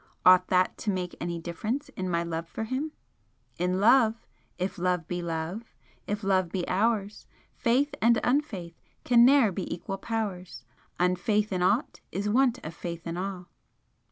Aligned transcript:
Ought 0.25 0.47
that 0.47 0.79
to 0.79 0.89
make 0.89 1.13
any 1.21 1.37
difference 1.39 1.89
in 1.89 2.09
my 2.09 2.23
love 2.23 2.47
for 2.49 2.63
him? 2.63 2.91
"In 3.59 3.79
love, 3.79 4.15
if 4.57 4.79
love 4.79 5.07
be 5.07 5.21
love, 5.21 5.75
if 6.07 6.23
love 6.23 6.49
be 6.51 6.67
ours, 6.67 7.27
Faith 7.53 7.93
and 8.01 8.17
unfaith 8.23 8.73
can 9.03 9.23
ne'er 9.23 9.51
be 9.51 9.71
equal 9.71 9.99
powers, 9.99 10.65
Unfaith 10.99 11.51
in 11.53 11.61
aught 11.61 12.01
is 12.11 12.27
want 12.27 12.57
of 12.65 12.73
faith 12.73 13.05
in 13.05 13.15
all." 13.15 13.49